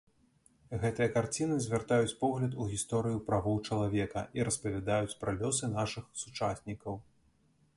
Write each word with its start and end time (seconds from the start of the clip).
Гэтыя 0.83 1.07
карціны 1.17 1.57
звяртаюць 1.65 2.15
погляд 2.23 2.57
у 2.63 2.65
гісторыю 2.71 3.17
правоў 3.27 3.59
чалавека 3.67 4.25
і 4.39 4.47
распавядаюць 4.49 5.17
пра 5.25 5.31
лёсы 5.43 5.71
нашых 5.77 6.05
сучаснікаў. 6.23 6.99